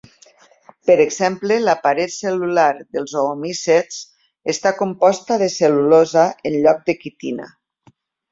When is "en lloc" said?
6.51-6.81